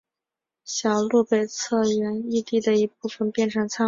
[0.65, 3.79] 小路北侧原义地的一部分变成了仓库。